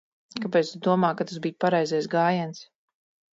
[0.45, 2.65] Kāpēc tu domā, ka tas bija pareizais gājiens?